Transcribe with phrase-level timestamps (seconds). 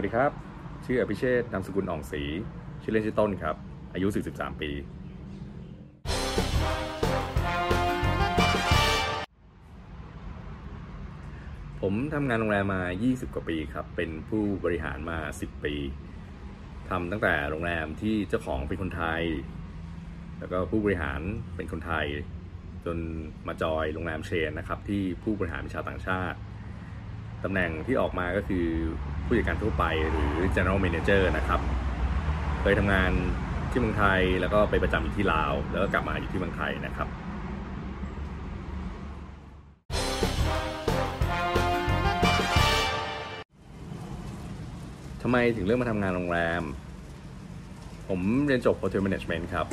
[0.00, 0.32] วัสดีครับ
[0.84, 2.22] ชื่ออภิเชษนามสกุลอ่องศรี
[2.82, 3.56] ชื่อเล่นชื่อต้นครับ
[3.94, 4.70] อายุ 43 ปี
[11.80, 15.74] ผมทำงานโรงแรมมา 20 กว่าปีครับ เป็นผู้บริหารมา 10 ปี
[16.90, 19.22] ทำตั้งแต่โรงแรมที่เจ้าของเป็นคนไทย
[20.38, 21.20] แล้วก็ผู้บริหาร
[21.56, 22.06] เป็นคนไทย
[22.84, 22.98] จน
[23.46, 26.38] มาจอยโรงแรมเชนนะครับ ที่ผู้บริหารเป็นชาวต่างชาติ
[27.44, 28.66] ตำแหน่งที่ออกมาก็คือ
[29.26, 31.60] ผู้จัดการทั่วไปหรือ general manager นะครับ
[32.60, 33.10] เคยทำงาน
[33.70, 37.08] ที่เมืองไทยแล้วก็ไปประจำอยู่ที่ลาว แล้วก็กลับมาอยู่ที่เมืองไทยนะครับ
[45.22, 46.62] ทำไมถึงเลือกมาทำงานโรงแรม
[48.08, 49.66] ผมเรียนจบ Hotel Management ครับ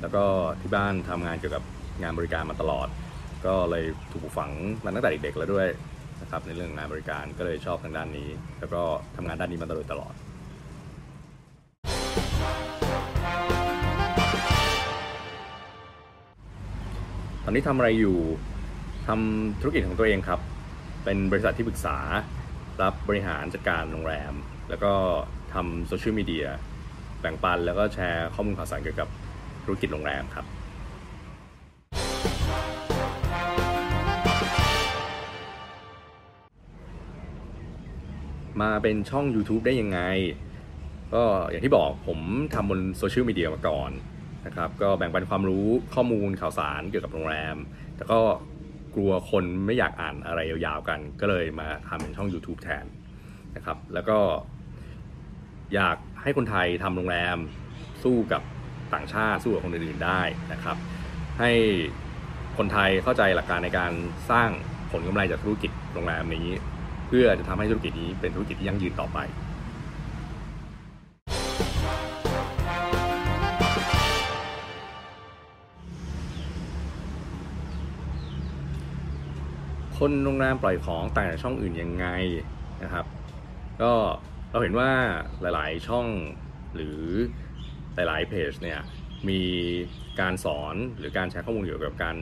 [0.00, 0.24] แล้วก็
[0.60, 1.62] ที่บ้านทำงานเกี่ยวกับ
[2.02, 2.88] งานบริการมาตลอด
[3.46, 4.50] ก็เลยถูกปลูกฝัง
[4.84, 5.68] มาตั้งแต่เด็กๆแล้วด้วย
[6.20, 8.82] นะครับในเรื่องงานบริการก็เลยชอบทางด้านนี้ แล้วก็
[9.16, 10.14] ทำงานด้านนี้มาตลอดตลอด
[17.44, 18.18] ตอนนี้ทำอะไรอยู่
[19.06, 20.40] ทำธุรกิจของตัวเองครับ
[21.04, 21.98] เป็นบริษัทที่ปรึกษา
[22.82, 24.32] รับบริหารจัดการโรงแรม
[24.68, 24.92] แล้วก็
[25.54, 26.46] ทำโซเชียลมีเดีย
[27.20, 29.08] แบ่งปันแล้วก็แชร์ข้อมูลข่าวสารเกี่ยวกับ
[29.64, 30.46] ธุรกิจโรงแรมครับ
[38.62, 40.00] มาเป็นช่อง YouTube ได้ยังไง
[41.14, 42.18] ก็อย่างที่บอกผม
[42.54, 43.90] ทำบนโซเชียลมีเดียมาก่อน
[44.46, 47.56] นะครับก็แบ่งปันความรู้ข้อมูลข่าวสารเกี่ยวกับโรงแรม
[47.96, 48.20] แต่ก็
[48.94, 52.84] กลัวคนไม่อยากอ่านอะไรยาวๆกัน ก็เลยมาทำเป็นช่อง YouTube แทน
[53.56, 54.18] นะครับ แล้วก็
[55.74, 57.38] อยากให้คนไทยทำโรงแรม
[58.02, 58.42] สู้กับ
[58.94, 60.20] ต่างชาติสู้กับคนอื่นๆได้
[60.52, 60.76] นะครับ
[61.40, 61.50] ให้
[62.58, 63.92] คนไทยเข้าใจหลักการในการ
[64.30, 64.50] สร้าง
[64.90, 66.48] ผลกำไรจากธุรกิจโรงแรมนี้
[67.08, 69.18] เพื่อจะทำให้ธุรกิจนี้เป็นธุรกิจที่ยั่งยืนต่อไป
[79.98, 82.06] คนโรงแรมปล่อยของต่างจากช่องอื่นยังไง
[82.82, 83.06] นะครับ
[83.82, 83.92] ก็
[84.50, 84.90] เราเห็นว่า
[85.40, 86.06] หลายๆช่อง
[86.74, 87.00] หรือ
[87.94, 88.80] หลายๆเพจเนี่ย
[89.28, 89.40] มี
[90.20, 92.16] การสอนหรือการแชร์ข้อมูลเกี่ยวกับการ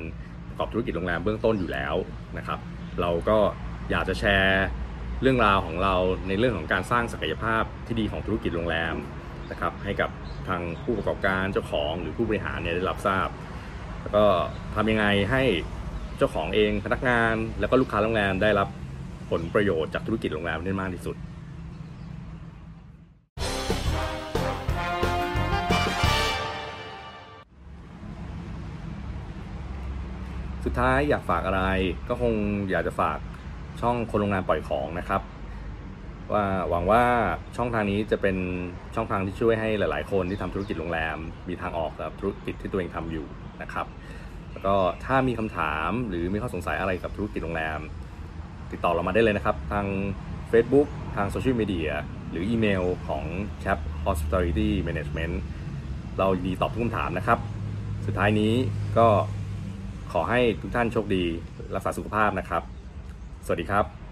[0.48, 1.94] ประกอบธุรกิจโรงแรมเบื้องต้นอยู่แล้ว
[2.38, 2.58] นะครับ
[3.00, 3.38] เราก็
[3.90, 4.64] อยากจะแชร์
[5.22, 5.94] เรื่องราวของเรา
[6.28, 8.96] ในเรื่องของการสร้างศักยภาพที่ดีของธุรกิจโรงแรม
[9.50, 10.10] นะครับให้กับ
[10.48, 13.28] ทางผู้ประกอบการเจ้าของหรือผู้บริหารเนี่ยได้รับทราบ
[14.00, 14.24] แล้วก็
[14.74, 15.42] ทำยังไงให้
[16.18, 18.68] เจ้าของเองพนักงาน แล้วก็ลูกค้าโรงแรมได้รับ
[19.30, 21.16] ผลประโยชน์จากธุรกิจโรงแรมได้มากที่สุด
[30.64, 31.62] สุดท้ายอยากฝากอะไร
[32.08, 32.34] ก็คง
[32.70, 33.18] อยากจะฝาก
[33.80, 35.22] ช่องคนโรงงานปล่อยของนะครับ
[36.32, 37.02] ว่าหวังว่า
[37.56, 38.36] ช่องทางนี้จะเป็น
[38.94, 43.26] ช่องทางที่ช่วยให้หลาย ๆ คนที่ทำธุรกิจโรงแรม มีทางออกกับธุรกิจที่ตัวเองทำอยู่
[43.62, 43.86] นะครับ
[44.52, 47.78] แล้วก็ถ้ามีคำถามหรือมีข้อสงสัยอะไรกับธุรกิจโรงแรม
[48.72, 49.86] ติดต่อเรามาได้เลยนะครับ ทาง
[50.52, 51.90] Facebook ทางโซเชียลมีเดีย
[52.30, 53.24] หรืออีเมลของ
[53.62, 55.34] Chap Hospitality Management
[56.18, 57.38] เรายินดีตอบทุกคำถามนะครับ
[58.06, 58.52] สุดท้ายนี้
[58.98, 59.06] ก็
[60.12, 61.24] ขอให้ทุกท่านโชคดี
[61.74, 62.62] รักษาสุขภาพนะครับ
[63.46, 64.05] สวัสดีครับ